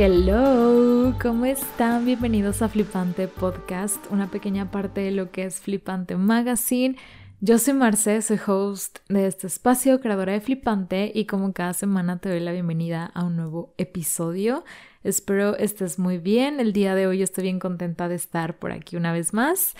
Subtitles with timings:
[0.00, 2.06] Hello, ¿cómo están?
[2.06, 6.94] Bienvenidos a Flipante Podcast, una pequeña parte de lo que es Flipante Magazine.
[7.40, 12.20] Yo soy Marce, soy host de este espacio, creadora de Flipante, y como cada semana
[12.20, 14.62] te doy la bienvenida a un nuevo episodio.
[15.02, 16.60] Espero estés muy bien.
[16.60, 19.74] El día de hoy estoy bien contenta de estar por aquí una vez más.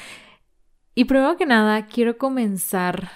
[0.97, 3.09] Y primero que nada, quiero comenzar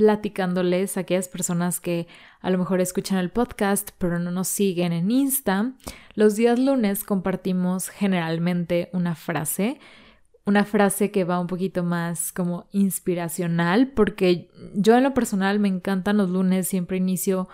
[0.00, 2.08] platicándoles a aquellas personas que
[2.40, 5.74] a lo mejor escuchan el podcast pero no nos siguen en Insta.
[6.14, 9.78] Los días lunes compartimos generalmente una frase,
[10.46, 15.68] una frase que va un poquito más como inspiracional porque yo en lo personal me
[15.68, 17.46] encantan los lunes, siempre inicio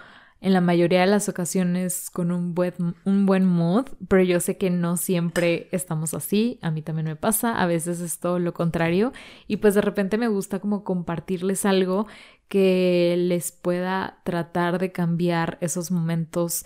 [0.46, 4.56] en la mayoría de las ocasiones con un buen, un buen mood, pero yo sé
[4.56, 8.54] que no siempre estamos así, a mí también me pasa, a veces es todo lo
[8.54, 9.12] contrario
[9.48, 12.06] y pues de repente me gusta como compartirles algo
[12.46, 16.64] que les pueda tratar de cambiar esos momentos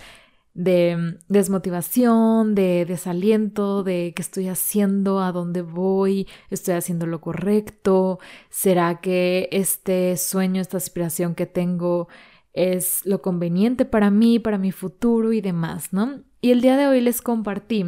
[0.53, 8.19] de desmotivación, de desaliento, de qué estoy haciendo, a dónde voy, estoy haciendo lo correcto,
[8.51, 12.09] será que este sueño, esta aspiración que tengo
[12.53, 16.23] es lo conveniente para mí, para mi futuro y demás, ¿no?
[16.41, 17.85] Y el día de hoy les compartí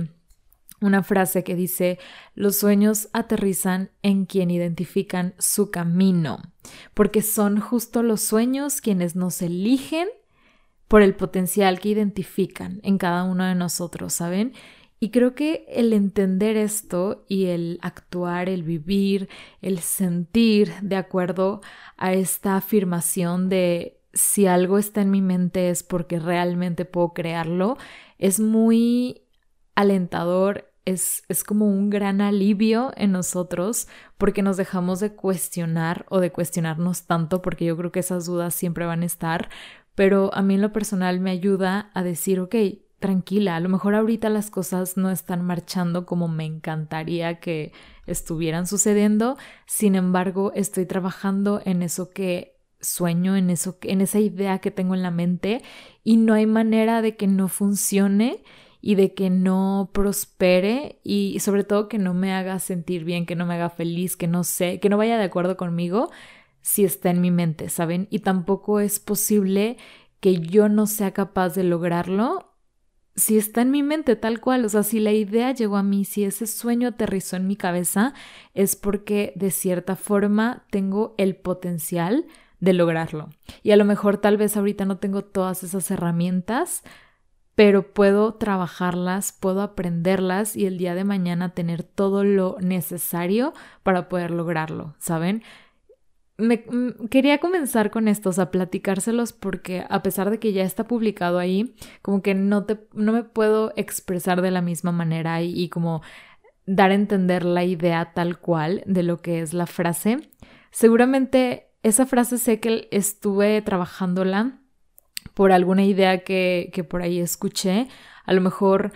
[0.80, 1.98] una frase que dice,
[2.34, 6.42] los sueños aterrizan en quien identifican su camino,
[6.92, 10.08] porque son justo los sueños quienes nos eligen
[10.88, 14.52] por el potencial que identifican en cada uno de nosotros, ¿saben?
[15.00, 19.28] Y creo que el entender esto y el actuar, el vivir,
[19.60, 21.60] el sentir de acuerdo
[21.96, 27.78] a esta afirmación de si algo está en mi mente es porque realmente puedo crearlo,
[28.18, 29.22] es muy
[29.74, 33.86] alentador, es, es, como un gran alivio en nosotros
[34.18, 38.54] porque nos dejamos de cuestionar o de cuestionarnos tanto, porque yo creo que esas dudas
[38.54, 39.48] siempre van a estar,
[39.94, 42.54] pero a mí en lo personal me ayuda a decir, ok,
[43.02, 47.72] tranquila, a lo mejor ahorita las cosas no están marchando como me encantaría que
[48.06, 49.36] estuvieran sucediendo,
[49.66, 52.51] sin embargo estoy trabajando en eso que
[52.82, 55.62] sueño, en eso, en esa idea que tengo en la mente
[56.04, 58.42] y no hay manera de que no funcione
[58.80, 63.36] y de que no prospere y sobre todo que no me haga sentir bien, que
[63.36, 66.10] no me haga feliz, que no sé, que no vaya de acuerdo conmigo
[66.60, 68.08] si está en mi mente, ¿saben?
[68.10, 69.78] Y tampoco es posible
[70.20, 72.52] que yo no sea capaz de lograrlo
[73.14, 76.04] si está en mi mente tal cual, o sea, si la idea llegó a mí,
[76.04, 78.14] si ese sueño aterrizó en mi cabeza,
[78.54, 82.26] es porque de cierta forma tengo el potencial
[82.62, 83.28] de lograrlo.
[83.64, 86.84] Y a lo mejor tal vez ahorita no tengo todas esas herramientas,
[87.56, 93.52] pero puedo trabajarlas, puedo aprenderlas y el día de mañana tener todo lo necesario
[93.82, 95.42] para poder lograrlo, ¿saben?
[96.38, 100.84] Me, mm, quería comenzar con estos a platicárselos porque a pesar de que ya está
[100.84, 105.68] publicado ahí, como que no, te, no me puedo expresar de la misma manera y
[105.68, 106.00] como
[106.64, 110.20] dar a entender la idea tal cual de lo que es la frase.
[110.70, 114.58] Seguramente esa frase sé que estuve trabajándola
[115.34, 117.88] por alguna idea que, que por ahí escuché.
[118.24, 118.92] A lo mejor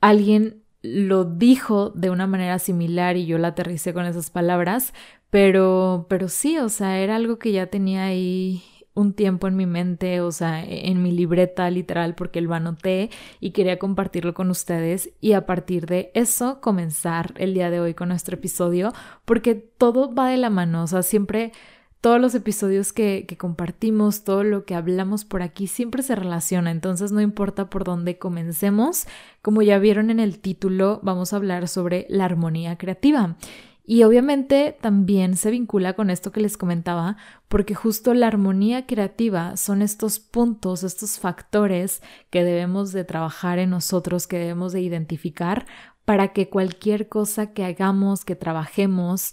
[0.00, 4.94] alguien lo dijo de una manera similar y yo la aterricé con esas palabras,
[5.30, 8.62] pero, pero sí, o sea, era algo que ya tenía ahí
[8.94, 13.52] un tiempo en mi mente, o sea, en mi libreta literal, porque lo anoté y
[13.52, 18.08] quería compartirlo con ustedes y a partir de eso comenzar el día de hoy con
[18.08, 18.92] nuestro episodio,
[19.24, 21.52] porque todo va de la mano, o sea, siempre
[22.00, 27.12] todos los episodios que, compartimos, todo lo que hablamos por aquí siempre se relaciona, entonces
[27.12, 29.06] no importa por dónde comencemos,
[29.42, 33.36] como ya vieron en el título, vamos a hablar sobre la armonía creativa.
[33.84, 37.16] Y obviamente también se vincula con esto que les comentaba,
[37.48, 42.00] porque justo la armonía creativa son estos puntos, estos factores
[42.30, 45.66] que debemos de trabajar en nosotros, que debemos de identificar
[46.04, 49.32] para que cualquier cosa que hagamos, que trabajemos,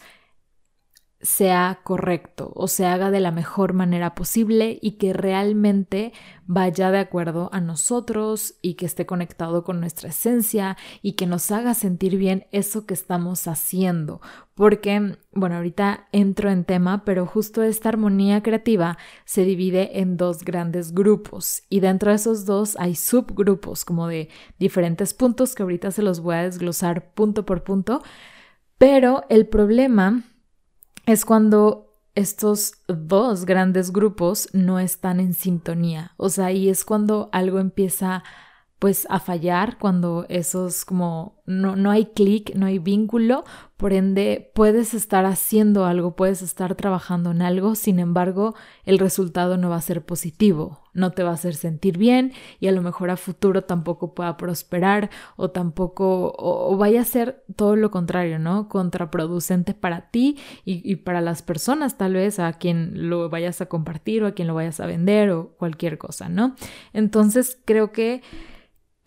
[1.19, 6.13] sea correcto o se haga de la mejor manera posible y que realmente
[6.45, 11.51] vaya de acuerdo a nosotros y que esté conectado con nuestra esencia y que nos
[11.51, 14.21] haga sentir bien eso que estamos haciendo.
[14.53, 20.43] Porque, bueno, ahorita entro en tema, pero justo esta armonía creativa se divide en dos
[20.43, 24.29] grandes grupos y dentro de esos dos hay subgrupos como de
[24.59, 28.03] diferentes puntos que ahorita se los voy a desglosar punto por punto.
[28.77, 30.23] Pero el problema
[31.07, 36.11] es cuando estos dos grandes grupos no están en sintonía.
[36.17, 38.23] O sea, ahí es cuando algo empieza
[38.77, 43.45] pues a fallar, cuando esos como no, no hay clic, no hay vínculo,
[43.77, 48.53] por ende puedes estar haciendo algo, puedes estar trabajando en algo, sin embargo
[48.83, 52.67] el resultado no va a ser positivo, no te va a hacer sentir bien y
[52.67, 57.77] a lo mejor a futuro tampoco pueda prosperar o tampoco, o, vaya a ser todo
[57.77, 58.67] lo contrario, ¿no?
[58.67, 63.67] Contraproducente para ti y, y para las personas tal vez a quien lo vayas a
[63.67, 66.55] compartir o a quien lo vayas a vender o cualquier cosa, ¿no?
[66.91, 68.21] Entonces creo que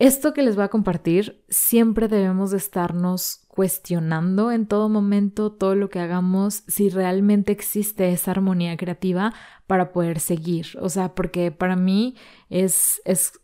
[0.00, 5.74] esto que les voy a compartir, siempre debemos de estarnos cuestionando en todo momento todo
[5.74, 9.34] lo que hagamos, si realmente existe esa armonía creativa
[9.66, 10.68] para poder seguir.
[10.80, 12.16] O sea, porque para mí
[12.48, 13.40] es, es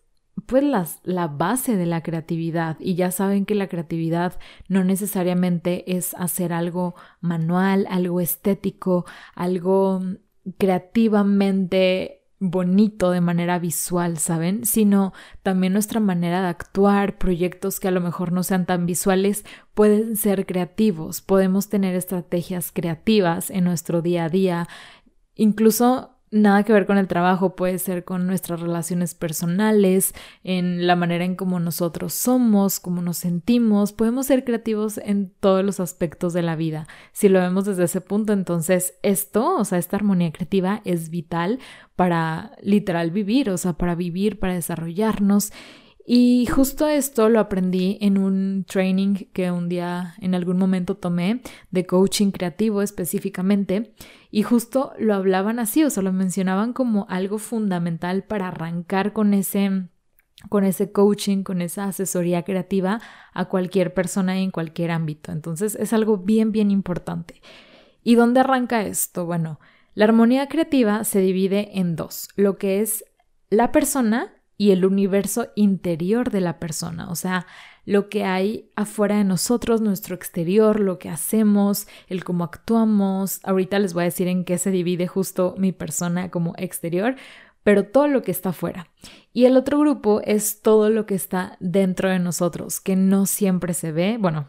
[0.47, 0.65] pues
[1.03, 6.55] la base de la creatividad y ya saben que la creatividad no necesariamente es hacer
[6.55, 9.05] algo manual, algo estético,
[9.35, 10.01] algo
[10.57, 14.67] creativamente bonito de manera visual, ¿saben?
[14.67, 15.13] Sino
[15.43, 19.45] también nuestra manera de actuar, proyectos que a lo mejor no sean tan visuales,
[19.75, 24.69] pueden ser creativos, podemos tener estrategias creativas en nuestro día a día,
[25.35, 30.15] incluso nada que ver con el trabajo, puede ser con nuestras relaciones personales,
[30.45, 35.65] en la manera en cómo nosotros somos, cómo nos sentimos, podemos ser creativos en todos
[35.65, 36.87] los aspectos de la vida.
[37.13, 41.59] Si lo vemos desde ese punto, entonces esto, o sea, esta armonía creativa es vital
[41.95, 45.53] para literal vivir, o sea, para vivir, para desarrollarnos
[46.09, 51.43] y justo esto lo aprendí en un training que un día en algún momento tomé
[51.73, 53.93] de coaching creativo específicamente
[54.31, 59.35] y justo lo hablaban así, o sea, lo mencionaban como algo fundamental para arrancar con
[59.35, 59.89] ese
[60.49, 63.01] con ese coaching, con esa asesoría creativa
[63.33, 65.33] a cualquier persona en cualquier ámbito.
[65.33, 67.41] Entonces es algo bien, bien importante.
[68.05, 69.27] ¿Y dónde arranca esto?
[69.27, 69.59] Bueno,
[69.95, 73.05] la armonía creativa se divide en dos, lo que es
[73.51, 77.47] la persona y el universo interior de la persona, o sea,
[77.85, 83.39] lo que hay afuera de nosotros, nuestro exterior, lo que hacemos, el cómo actuamos.
[83.45, 87.15] Ahorita les voy a decir en qué se divide justo mi persona como exterior,
[87.63, 88.89] pero todo lo que está afuera.
[89.33, 93.73] Y el otro grupo es todo lo que está dentro de nosotros, que no siempre
[93.73, 94.49] se ve, bueno,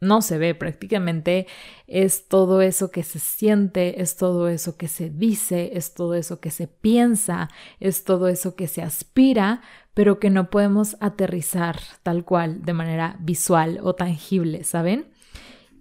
[0.00, 1.46] no se ve prácticamente,
[1.86, 6.40] es todo eso que se siente, es todo eso que se dice, es todo eso
[6.40, 7.48] que se piensa,
[7.80, 9.62] es todo eso que se aspira,
[9.94, 15.06] pero que no podemos aterrizar tal cual de manera visual o tangible, ¿saben?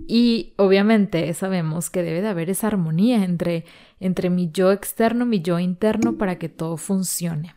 [0.08, 3.66] Y obviamente sabemos que debe de haber esa armonía entre,
[4.00, 7.56] entre mi yo externo, mi yo interno para que todo funcione.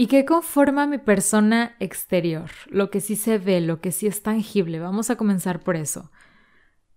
[0.00, 2.48] ¿Y qué conforma mi persona exterior?
[2.68, 4.80] Lo que sí se ve, lo que sí es tangible.
[4.80, 6.10] Vamos a comenzar por eso.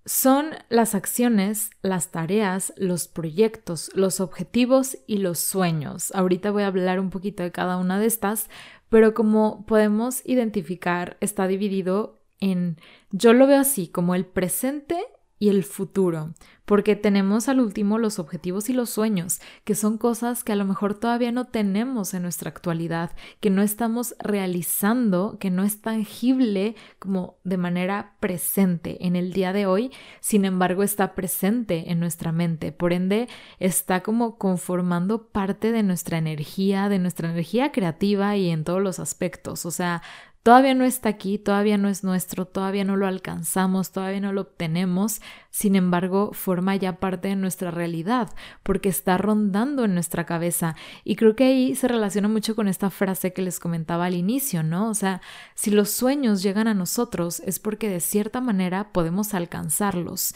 [0.06, 6.16] Son las acciones, las tareas, los proyectos, los objetivos y los sueños.
[6.16, 8.50] Ahorita voy a hablar un poquito de cada una de estas,
[8.88, 12.78] pero como podemos identificar, está dividido en,
[13.12, 15.04] yo lo veo así, como el presente
[15.44, 20.42] y el futuro, porque tenemos al último los objetivos y los sueños, que son cosas
[20.46, 23.12] que a lo mejor todavía no tenemos en nuestra actualidad,
[23.42, 29.52] que no estamos realizando, que no es tangible como de manera presente en el día
[29.52, 29.92] de hoy,
[30.22, 33.28] sin embargo está presente en nuestra mente, por ende
[33.60, 39.00] está como conformando parte de nuestra energía, de nuestra energía creativa y en todos los
[39.00, 40.02] aspectos, o sea,
[40.44, 44.42] Todavía no está aquí, todavía no es nuestro, todavía no lo alcanzamos, todavía no lo
[44.42, 48.30] obtenemos, sin embargo, forma ya parte de nuestra realidad,
[48.62, 50.76] porque está rondando en nuestra cabeza.
[51.06, 54.64] Y creo que ahí se relaciona mucho con esta frase que les comentaba al inicio,
[54.64, 54.90] ¿no?
[54.90, 55.22] O sea,
[55.56, 60.36] si los sueños llegan a nosotros es porque de cierta manera podemos alcanzarlos.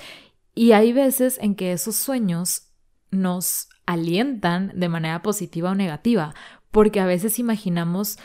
[0.56, 2.70] Y hay veces en que esos sueños
[3.12, 6.34] nos alientan de manera positiva o negativa,
[6.72, 8.20] porque a veces imaginamos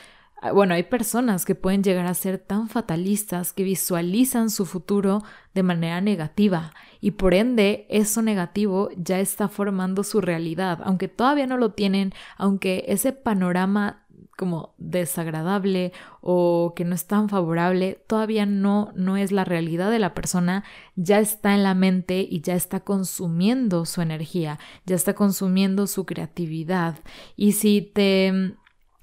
[0.50, 5.22] bueno, hay personas que pueden llegar a ser tan fatalistas que visualizan su futuro
[5.54, 11.46] de manera negativa y por ende eso negativo ya está formando su realidad, aunque todavía
[11.46, 14.02] no lo tienen, aunque ese panorama
[14.36, 20.00] como desagradable o que no es tan favorable, todavía no no es la realidad de
[20.00, 20.64] la persona,
[20.96, 26.06] ya está en la mente y ya está consumiendo su energía, ya está consumiendo su
[26.06, 26.98] creatividad.
[27.36, 28.56] Y si te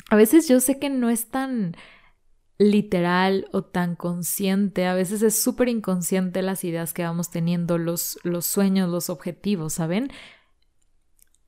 [0.10, 1.76] a veces yo sé que no es tan
[2.58, 8.20] literal o tan consciente, a veces es súper inconsciente las ideas que vamos teniendo, los,
[8.24, 10.12] los sueños, los objetivos, ¿saben?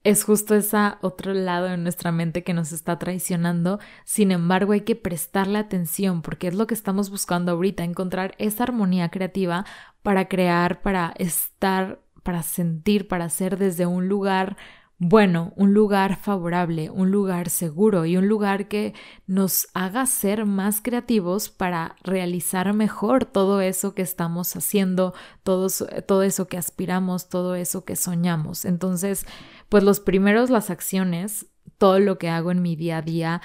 [0.03, 4.81] Es justo ese otro lado de nuestra mente que nos está traicionando, sin embargo hay
[4.81, 9.65] que prestarle atención porque es lo que estamos buscando ahorita, encontrar esa armonía creativa
[10.01, 14.55] para crear, para estar, para sentir, para ser desde un lugar
[15.03, 18.93] bueno, un lugar favorable, un lugar seguro y un lugar que
[19.25, 25.69] nos haga ser más creativos para realizar mejor todo eso que estamos haciendo, todo,
[26.05, 28.63] todo eso que aspiramos, todo eso que soñamos.
[28.63, 29.25] Entonces,
[29.69, 31.47] pues los primeros, las acciones,
[31.79, 33.41] todo lo que hago en mi día a día,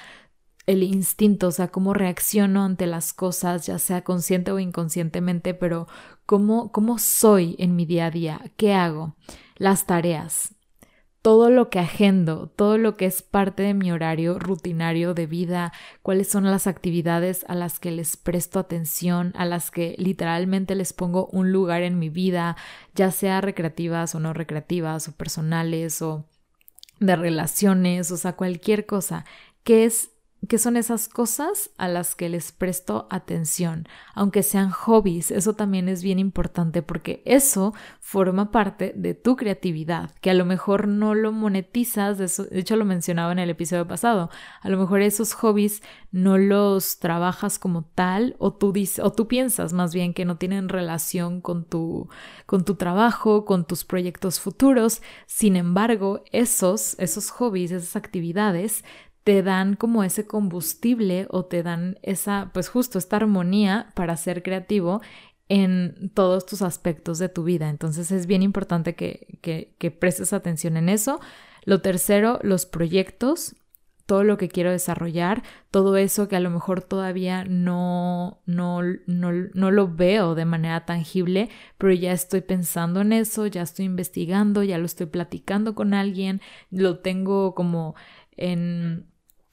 [0.67, 5.87] el instinto, o sea, cómo reacciono ante las cosas, ya sea consciente o inconscientemente, pero
[6.27, 9.15] cómo, cómo soy en mi día a día, qué hago,
[9.55, 10.53] las tareas,
[11.27, 15.73] todo lo que agendo, todo lo que es parte de mi horario rutinario de vida,
[16.01, 20.93] cuáles son las actividades a las que les presto atención, a las que literalmente les
[20.93, 22.55] pongo un lugar en mi vida,
[22.95, 26.23] ya sea recreativas o no recreativas o personales o
[27.01, 29.25] de relaciones, o sea, cualquier cosa,
[29.65, 30.11] que es
[30.47, 35.31] ¿Qué son esas cosas a las que les presto atención, aunque sean hobbies.
[35.31, 40.45] Eso también es bien importante porque eso forma parte de tu creatividad, que a lo
[40.45, 44.29] mejor no lo monetizas, de, hecho lo mencionaba en el episodio pasado,
[44.61, 49.73] a lo mejor esos hobbies no los trabajas como tal o tú, o tú piensas
[49.73, 52.09] más bien que no tienen relación con tu,
[52.45, 55.01] con tu trabajo, con tus proyectos futuros.
[55.25, 58.85] Sin embargo, esos, esos hobbies, esas actividades
[59.27, 64.41] te dan como ese combustible o te dan esa, pues justo esta armonía para ser
[64.41, 65.01] creativo
[65.49, 67.67] en todos tus aspectos de tu vida.
[67.67, 71.19] Entonces es bien importante que, que, prestes atención en eso.
[71.65, 73.57] Lo tercero, los proyectos,
[74.05, 79.33] todo lo que quiero desarrollar, todo eso que a lo mejor todavía no, no, no,
[79.53, 84.63] no, lo veo de manera tangible, pero ya estoy pensando en eso, ya estoy investigando,
[84.63, 86.39] ya lo estoy platicando con alguien,
[86.71, 87.93] lo tengo como
[88.37, 89.05] en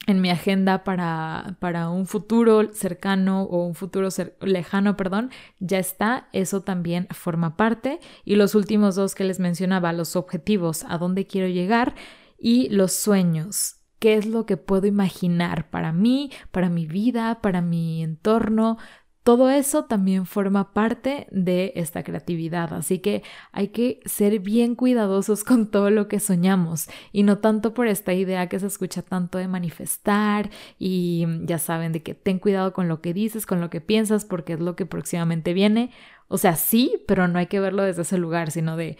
[0.07, 4.09] en mi agenda para, para, un futuro cercano o un futuro
[4.41, 7.99] lejano, perdón, ya está, eso también forma parte.
[8.23, 11.95] Y los últimos dos que les mencionaba, los objetivos, a dónde quiero llegar
[12.37, 17.61] y los sueños, qué es lo que puedo imaginar para mí, para mi vida, para
[17.61, 18.77] mi entorno,
[19.25, 25.43] todo eso también forma parte de esta creatividad, así que hay que ser bien cuidadosos
[25.43, 29.39] con todo lo que soñamos y no tanto por esta idea que se escucha tanto
[29.39, 33.71] de manifestar y ya saben de que ten cuidado con lo que dices, con lo
[33.71, 35.89] que piensas, porque es lo que próximamente viene.
[36.27, 38.95] O sea, sí, pero no hay que verlo desde ese lugar, sino de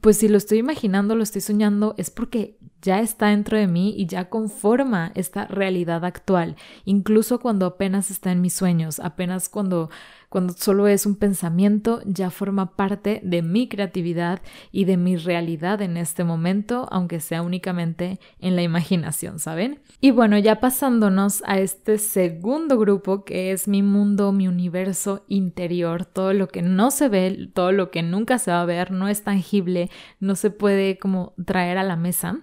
[0.00, 3.94] pues si lo estoy imaginando, lo estoy soñando, es porque ya está dentro de mí
[3.96, 9.90] y ya conforma esta realidad actual, incluso cuando apenas está en mis sueños, apenas cuando
[10.36, 15.80] cuando solo es un pensamiento, ya forma parte de mi creatividad y de mi realidad
[15.80, 19.80] en este momento, aunque sea únicamente en la imaginación, ¿saben?
[19.98, 26.04] Y bueno, ya pasándonos a este segundo grupo que es mi mundo, mi universo interior,
[26.04, 29.08] todo lo que no se ve, todo lo que nunca se va a ver, no
[29.08, 29.88] es tangible,
[30.20, 32.42] no se puede como traer a la mesa.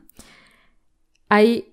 [1.29, 1.72] Hay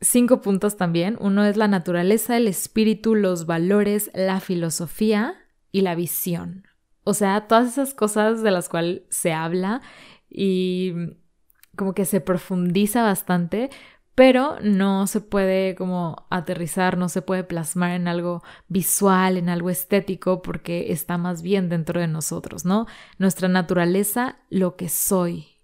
[0.00, 1.16] cinco puntos también.
[1.20, 5.34] Uno es la naturaleza, el espíritu, los valores, la filosofía
[5.72, 6.66] y la visión.
[7.04, 9.80] O sea, todas esas cosas de las cuales se habla
[10.28, 10.92] y
[11.76, 13.70] como que se profundiza bastante,
[14.14, 19.70] pero no se puede como aterrizar, no se puede plasmar en algo visual, en algo
[19.70, 22.86] estético, porque está más bien dentro de nosotros, ¿no?
[23.18, 25.57] Nuestra naturaleza, lo que soy,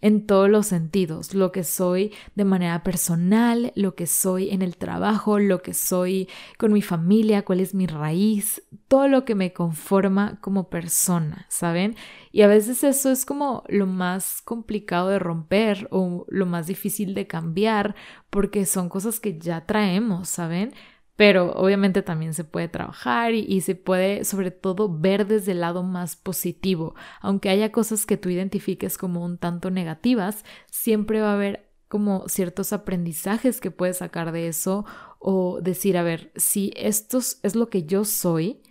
[0.00, 4.76] en todos los sentidos, lo que soy de manera personal, lo que soy en el
[4.76, 9.52] trabajo, lo que soy con mi familia, cuál es mi raíz, todo lo que me
[9.52, 11.96] conforma como persona, ¿saben?
[12.30, 17.14] Y a veces eso es como lo más complicado de romper o lo más difícil
[17.14, 17.94] de cambiar
[18.28, 20.74] porque son cosas que ya traemos, ¿saben?
[21.16, 25.82] Pero obviamente también se puede trabajar y, se puede sobre todo ver desde el lado
[25.82, 26.94] más positivo.
[27.20, 32.28] Aunque haya cosas que tú identifiques como un tanto negativas, siempre va a haber como
[32.28, 34.84] ciertos aprendizajes que puedes sacar de eso
[35.18, 38.62] o decir, a ver, si esto es lo que yo soy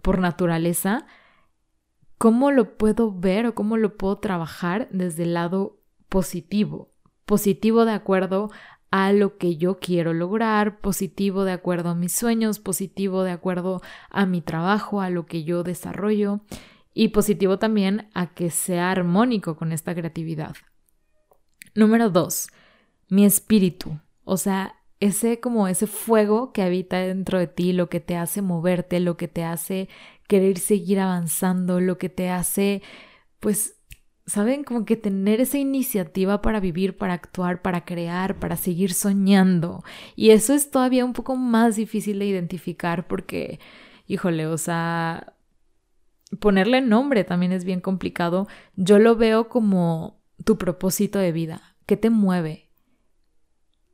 [0.00, 1.06] por naturaleza,
[2.18, 6.92] ¿cómo lo puedo ver o cómo lo puedo trabajar desde el lado positivo?
[7.24, 8.50] Positivo de acuerdo
[8.90, 13.82] a lo que yo quiero lograr, positivo de acuerdo a mis sueños, positivo de acuerdo
[14.10, 16.40] a mi trabajo, a lo que yo desarrollo
[16.92, 20.56] y positivo también a que sea armónico con esta creatividad.
[21.74, 22.48] Número dos,
[23.08, 28.00] mi espíritu, o sea, ese como ese fuego que habita dentro de ti, lo que
[28.00, 29.88] te hace moverte, lo que te hace
[30.26, 32.82] querer seguir avanzando, lo que te hace
[33.38, 33.79] pues
[34.30, 34.64] ¿saben?
[34.64, 39.82] Como que tener esa iniciativa para vivir, para actuar, para crear, para seguir soñando.
[40.16, 43.58] Y eso es todavía un poco más difícil de identificar porque,
[44.06, 45.34] híjole, o sea,
[46.38, 48.46] ponerle nombre también es bien complicado.
[48.76, 51.76] Yo lo veo como tu propósito de vida.
[51.86, 52.70] ¿Qué te mueve?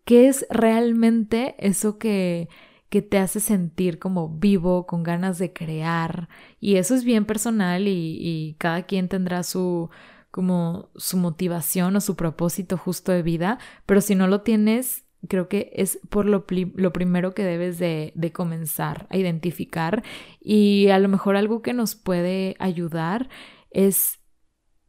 [0.05, 2.49] ¿Qué es realmente eso que,
[2.90, 6.28] que te hace sentir como vivo, con ganas de crear?
[6.61, 9.90] Y eso es bien personal y, y cada quien tendrá su,
[10.37, 15.49] como su motivación o su propósito justo de vida, pero si no lo tienes, creo
[15.49, 20.05] que es por lo, lo primero que debes de, de, comenzar a identificar.
[20.38, 23.31] Y a lo mejor algo que nos puede ayudar
[23.71, 24.21] es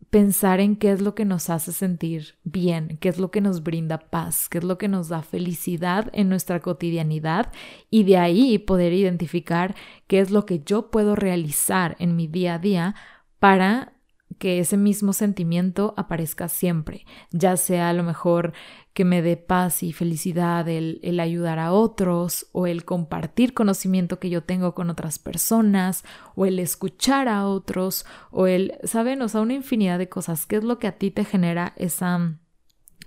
[0.09, 3.63] pensar en qué es lo que nos hace sentir bien, qué es lo que nos
[3.63, 7.53] brinda paz, qué es lo que nos da felicidad en nuestra cotidianidad
[7.89, 9.75] y de ahí poder identificar
[10.07, 12.95] qué es lo que yo puedo realizar en mi día a día
[13.39, 13.96] para
[14.39, 18.53] que ese mismo sentimiento aparezca siempre, ya sea a lo mejor
[18.93, 24.19] que me dé paz y felicidad el, el, ayudar a otros o el compartir conocimiento
[24.19, 26.03] que yo tengo con otras personas
[26.35, 30.45] o el escuchar a otros o el, saben, o sea, una infinidad de cosas.
[30.45, 32.39] ¿Qué es lo que a ti te genera esa,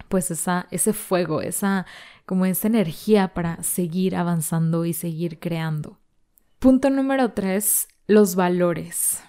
[0.09, 1.87] pues esa, ese fuego, esa,
[2.25, 5.99] como esa energía para seguir avanzando y seguir creando?
[6.61, 9.23] Punto número tres, los valores.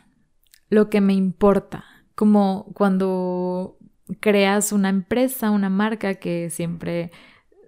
[0.72, 1.84] Lo que me importa
[2.16, 3.78] como cuando
[4.22, 7.12] creas una empresa, una marca que siempre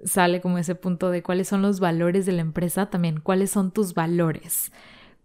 [0.06, 3.72] sale como ese punto de cuáles son los valores de la empresa, también cuáles son
[3.72, 4.72] tus valores.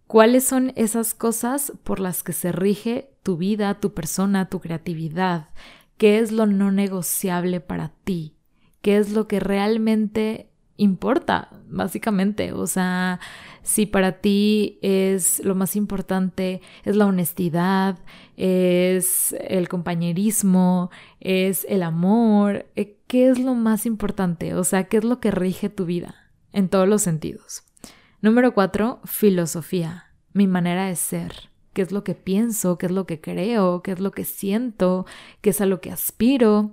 [0.07, 5.47] ¿Cuáles son esas cosas por las que se rige tu vida, tu persona, tu creatividad?
[5.97, 8.35] ¿Qué es lo no negociable para ti?
[8.81, 10.48] ¿Qué es lo que realmente
[10.79, 12.53] importa, básicamente?
[12.53, 13.19] O sea,
[13.61, 17.99] si para ti es lo más importante, es la honestidad,
[18.37, 24.55] es el compañerismo, es el amor, eh, ¿qué es lo más importante?
[24.55, 26.15] O sea, ¿qué es lo que rige tu vida
[26.53, 27.63] en todos los sentidos?
[28.21, 31.49] Número cuatro, filosofía, mi manera de ser.
[31.73, 32.77] ¿Qué es lo que pienso?
[32.77, 33.83] ¿Qué es lo que creo?
[33.83, 35.05] ¿Qué es lo que siento?
[35.41, 36.71] ¿Qué es a lo que aspiro?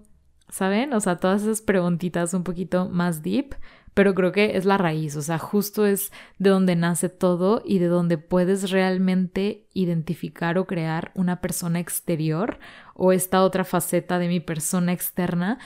[0.48, 0.92] ¿Saben?
[0.94, 3.56] O sea, todas esas preguntitas un poquito más deep
[3.96, 7.78] pero creo que es la raíz, o sea, justo es de donde nace todo y
[7.78, 12.58] de donde puedes realmente identificar o crear una persona exterior
[12.94, 15.58] o esta otra faceta de mi persona externa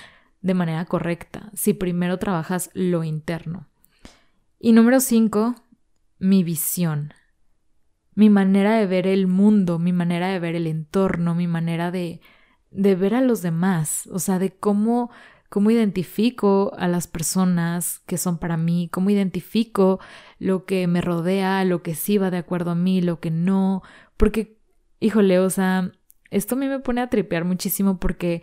[0.42, 3.66] de manera correcta, si primero trabajas lo interno.
[4.60, 5.56] Y número cinco,
[6.20, 7.12] mi visión,
[8.14, 12.20] mi manera de ver el mundo, mi manera de ver el entorno, mi manera de,
[12.70, 15.10] de ver a los demás, o sea, de cómo
[15.50, 20.00] cómo identifico a las personas que son para mí, cómo identifico
[20.38, 23.82] lo que me rodea, lo que sí va de acuerdo a mí, lo que no,
[24.16, 24.56] porque,
[25.00, 25.92] híjole, o sea,
[26.30, 28.42] esto a mí me pone a tripear muchísimo porque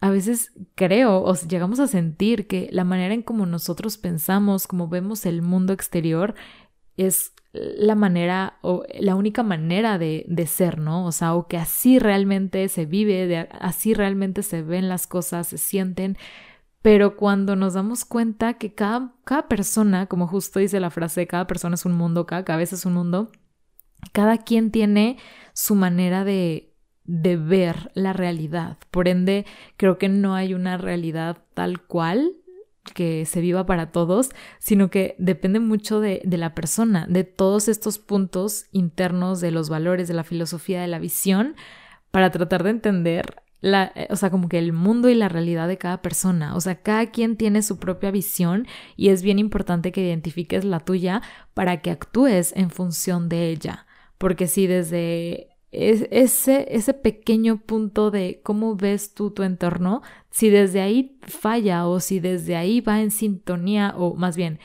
[0.00, 4.88] a veces creo o llegamos a sentir que la manera en como nosotros pensamos, como
[4.88, 6.34] vemos el mundo exterior,
[6.96, 11.04] es la manera o la única manera de, de, ser, ¿no?
[11.06, 15.48] O sea, o que así realmente se vive, de, así realmente se ven las cosas,
[15.48, 16.16] se sienten,
[16.82, 21.46] pero cuando nos damos cuenta que cada, cada persona, como justo dice la frase, cada
[21.46, 23.30] persona es un mundo, cada cabeza es un mundo,
[24.12, 25.18] cada quien tiene
[25.52, 28.78] su manera de, de ver la realidad.
[28.90, 32.32] Por ende, creo que no hay una realidad tal cual,
[32.94, 37.68] que se viva para todos, sino que depende mucho de, de, la persona, de todos
[37.68, 41.54] estos puntos internos, de los valores, de la filosofía, de la visión,
[42.10, 45.78] para tratar de entender la, o sea, como que el mundo y la realidad de
[45.78, 46.56] cada persona.
[46.56, 48.66] O sea, cada quien tiene su propia visión
[48.96, 51.22] y es bien importante que identifiques la tuya
[51.54, 53.86] para que actúes en función de ella.
[54.18, 60.82] Porque si desde ese, ese pequeño punto de cómo ves tú tu entorno, si desde
[60.82, 64.60] ahí falla o si desde ahí va en sintonía o más bien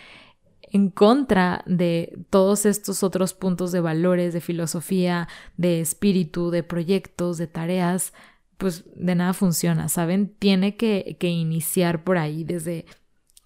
[0.70, 7.38] en contra de todos estos otros puntos de valores, de filosofía, de espíritu, de proyectos,
[7.38, 8.13] de tareas,
[8.58, 10.36] pues de nada funciona, ¿saben?
[10.39, 12.86] Tiene que, que iniciar por ahí desde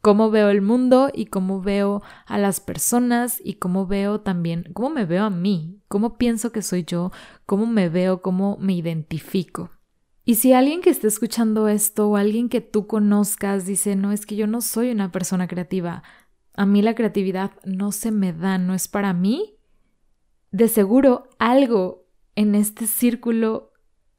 [0.02, 4.90] cómo veo el mundo y cómo veo a las personas y cómo veo también, cómo
[4.90, 7.12] me veo a mí, cómo pienso que soy yo,
[7.46, 9.70] cómo me veo, cómo me identifico.
[10.26, 14.26] Y si alguien que esté escuchando esto o alguien que tú conozcas dice, no, es
[14.26, 16.04] que yo no soy una persona creativa,
[16.56, 19.56] a mí la creatividad no se me da, no es para mí,
[20.52, 23.72] de seguro algo en este círculo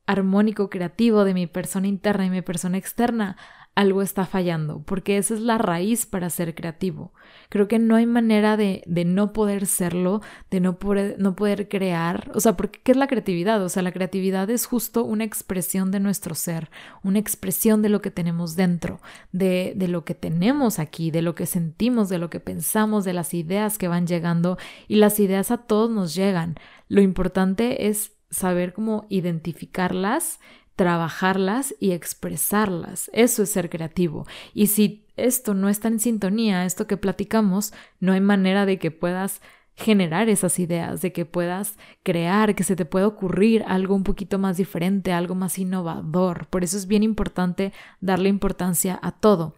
[0.06, 3.36] armónico creativo de mi persona interna y mi persona externa
[3.74, 7.14] algo está fallando, porque esa es la raíz para ser creativo.
[7.48, 11.68] Creo que no hay manera de, de no poder serlo, de no poder, no poder
[11.68, 13.62] crear, o sea, porque ¿qué es la creatividad?
[13.62, 16.70] O sea, la creatividad es justo una expresión de nuestro ser,
[17.02, 19.00] una expresión de lo que tenemos dentro,
[19.32, 23.14] de, de lo que tenemos aquí, de lo que sentimos, de lo que pensamos, de
[23.14, 26.56] las ideas que van llegando, y las ideas a todos nos llegan.
[26.88, 30.40] Lo importante es saber cómo identificarlas,
[30.76, 33.10] trabajarlas y expresarlas.
[33.12, 34.26] Eso es ser creativo.
[34.54, 38.90] Y si esto no está en sintonía, esto que platicamos, no hay manera de que
[38.90, 39.40] puedas
[39.74, 44.38] generar esas ideas, de que puedas crear, que se te pueda ocurrir algo un poquito
[44.38, 46.46] más diferente, algo más innovador.
[46.48, 49.54] Por eso es bien importante darle importancia a todo.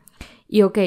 [0.48, 0.78] Y ok,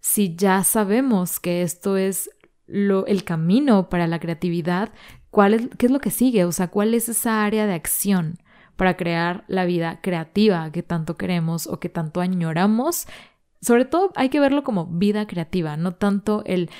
[0.00, 2.30] si ya sabemos que esto es
[2.66, 4.92] lo, el camino para la creatividad,
[5.30, 6.44] ¿cuál es, ¿qué es lo que sigue?
[6.44, 8.38] O sea, ¿cuál es esa área de acción
[8.80, 13.06] para crear la vida creativa que tanto queremos o que tanto añoramos?
[13.60, 16.70] Sobre todo hay que verlo como vida creativa, no tanto el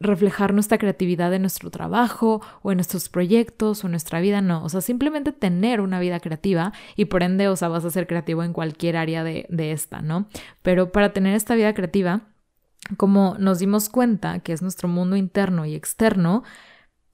[0.00, 4.70] reflejar nuestra creatividad en nuestro trabajo o en nuestros proyectos o nuestra vida, no, o
[4.70, 8.42] sea, simplemente tener una vida creativa y por ende, o sea, vas a ser creativo
[8.42, 10.30] en cualquier área de esta, ¿no?
[10.62, 12.22] Pero para tener esta vida creativa,
[12.96, 16.42] como nos dimos cuenta que es nuestro mundo interno y externo,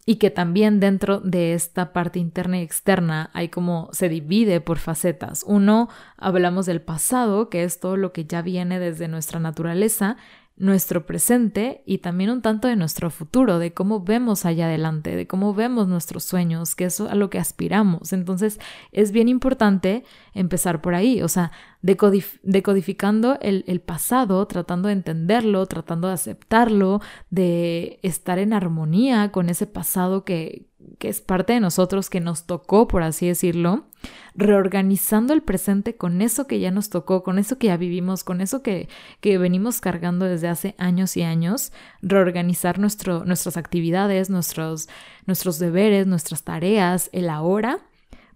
[0.08, 4.78] y que también dentro de esta parte interna y externa hay como se divide por
[4.78, 5.44] facetas.
[5.46, 10.16] Uno, hablamos del pasado, que es todo lo que ya viene desde nuestra naturaleza,
[10.58, 15.26] nuestro presente y también un tanto de nuestro futuro, de cómo vemos allá adelante, de
[15.26, 18.12] cómo vemos nuestros sueños, que es a lo que aspiramos.
[18.12, 18.58] Entonces
[18.92, 25.66] es bien importante empezar por ahí, o sea, decodificando el, el pasado, tratando de entenderlo,
[25.66, 30.67] tratando de aceptarlo, de estar en armonía con ese pasado que,
[30.98, 33.86] que es parte de nosotros, que nos tocó, por así decirlo,
[34.34, 38.40] reorganizando el presente con eso que ya nos tocó, con eso que ya vivimos, con
[38.40, 38.88] eso que,
[39.20, 44.88] que venimos cargando desde hace años y años, reorganizar nuestro, nuestras actividades, nuestros,
[45.26, 47.80] nuestros deberes, nuestras tareas, el ahora,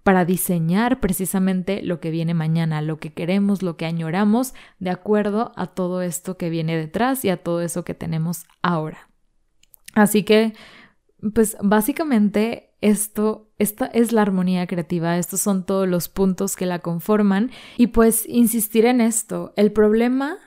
[0.02, 5.52] para diseñar precisamente lo que viene mañana, lo que queremos, lo que añoramos, de acuerdo
[5.55, 9.09] a todo esto que viene detrás y a todo eso que tenemos ahora.
[9.94, 10.55] Así que
[11.35, 16.80] pues básicamente esto, esta es la armonía creativa, estos son todos los puntos que la
[16.80, 20.38] conforman y pues insistir en esto, el problema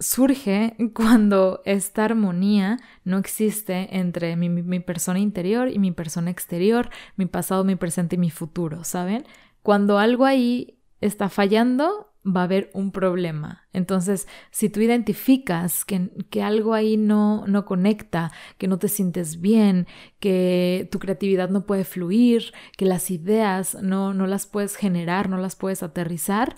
[0.00, 6.90] surge cuando esta armonía no existe entre mi, mi, persona interior y mi persona exterior,
[7.16, 9.24] mi pasado, mi presente y mi futuro, ¿saben?
[9.62, 13.66] Cuando algo ahí está fallando, va a haber un problema.
[13.72, 19.40] Entonces, si tú identificas que, que, algo ahí no, no conecta, que no te sientes
[19.40, 19.86] bien,
[20.20, 25.38] que tu creatividad no puede fluir, que las ideas no, no las puedes generar, no
[25.38, 26.56] las puedes aterrizar,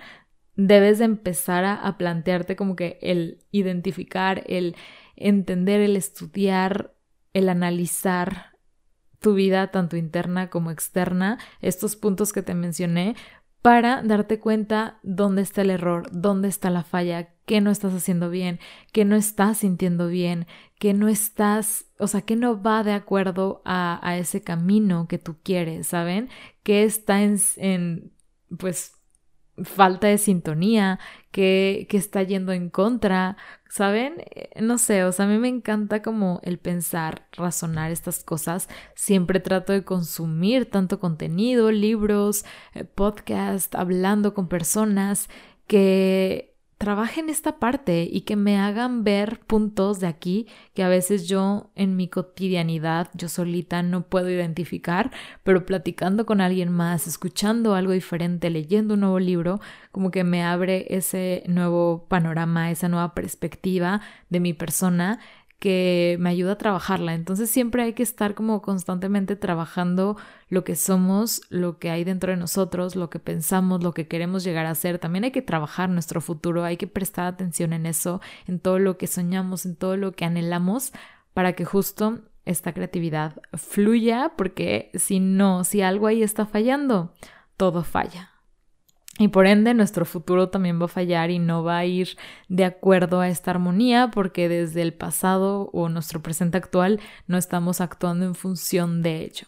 [0.57, 4.77] debes de empezar a, a plantearte como que el identificar, el
[5.16, 6.94] entender, el estudiar,
[7.33, 8.55] el analizar
[9.18, 13.16] tu vida tanto interna como externa, estos puntos que te mencioné,
[13.64, 18.29] para darte cuenta dónde está el error, dónde está la falla, qué no estás haciendo
[18.29, 18.61] bien,
[18.92, 20.46] qué no estás sintiendo bien,
[20.79, 25.37] qué no estás, o sea, qué no va de acuerdo a, ese camino que tú
[25.42, 26.29] quieres, ¿saben?
[26.62, 28.12] ¿Qué está en
[28.59, 28.92] pues,
[29.62, 30.99] falta de sintonía,
[31.31, 33.37] que, que, está yendo en contra,
[33.69, 34.23] ¿saben?
[34.35, 38.69] Eh, no sé, o sea, a mí me encanta como el pensar, razonar estas cosas.
[38.95, 45.29] Siempre trato de consumir tanto contenido, libros, eh, podcast, hablando con personas
[45.67, 46.54] que
[46.85, 51.70] trabajen esta parte y que me hagan ver puntos de aquí que a veces yo
[51.77, 55.11] en mi cotidianidad, yo solita no puedo identificar,
[55.44, 59.61] pero platicando con alguien más, escuchando algo diferente, leyendo un nuevo libro,
[59.92, 65.20] como que me abre ese nuevo panorama, esa nueva perspectiva de mi persona
[65.59, 67.14] que me ayuda a trabajarla.
[67.14, 70.17] Entonces siempre hay que estar como constantemente trabajando
[70.49, 74.45] lo que somos, lo que hay dentro de nosotros, lo que pensamos, lo que queremos
[74.45, 74.99] llegar a ser.
[74.99, 78.99] También hay que trabajar nuestro futuro, hay que prestar atención en eso, en todo lo
[78.99, 80.93] que soñamos, en todo lo que anhelamos,
[81.33, 87.14] para que justo esta creatividad fluya, porque si no, si algo ahí está fallando,
[87.57, 88.34] todo falla.
[89.18, 92.16] Y por ende nuestro futuro también va a fallar y no va a ir
[92.48, 97.81] de acuerdo a esta armonía porque desde el pasado o nuestro presente actual no estamos
[97.81, 99.46] actuando en función de ello.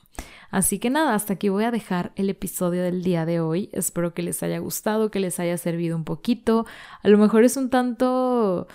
[0.51, 3.69] Así que nada, hasta aquí voy a dejar el episodio del día de hoy.
[3.73, 6.65] Espero que les haya gustado, que les haya servido un poquito.
[7.03, 8.69] A lo mejor es un tanto,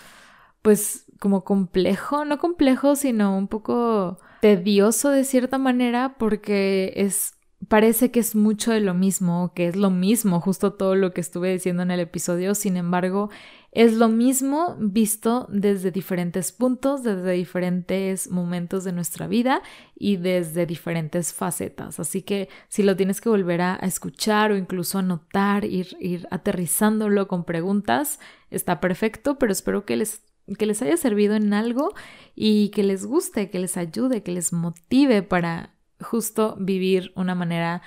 [0.62, 7.36] pues, como complejo, no complejo, sino un poco tedioso de cierta manera porque es
[7.68, 11.22] parece que es mucho de lo mismo, que es lo mismo, justo todo lo que
[11.22, 13.30] estuve diciendo en el episodio, sin embargo,
[13.72, 19.62] es lo mismo visto desde diferentes puntos, desde diferentes momentos de nuestra vida
[19.96, 22.00] y desde diferentes facetas.
[22.00, 27.28] Así que si lo tienes que volver a, escuchar o incluso anotar, ir, ir aterrizándolo
[27.28, 28.20] con preguntas,
[28.50, 30.22] está perfecto, pero espero que les
[30.58, 31.94] que les haya servido en algo
[32.36, 37.82] y que les guste, que les ayude, que les motive para justo vivir una manera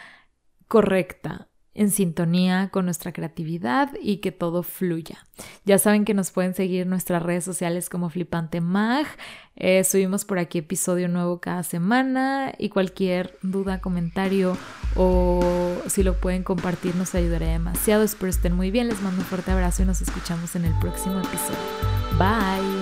[0.69, 5.27] correcta en sintonía con nuestra creatividad y que todo fluya.
[5.65, 9.07] Ya saben que nos pueden seguir nuestras redes sociales como Flipante Mag.
[9.57, 14.57] Eh, subimos por aquí episodio nuevo cada semana y cualquier duda, comentario
[14.95, 15.41] o
[15.89, 18.05] si lo pueden compartir nos ayudaría demasiado.
[18.05, 18.89] Espero estén muy bien.
[18.89, 21.59] Les mando un fuerte abrazo y nos escuchamos en el próximo episodio.
[22.19, 22.74] Bye.